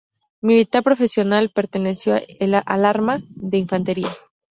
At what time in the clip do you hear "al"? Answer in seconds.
2.39-2.85